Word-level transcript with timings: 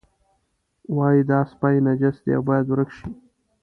وایي 0.97 1.21
دا 1.29 1.39
سپی 1.51 1.75
نجس 1.85 2.15
دی 2.23 2.31
او 2.37 2.41
باید 2.47 2.65
ورک 2.69 2.89
شي. 2.97 3.07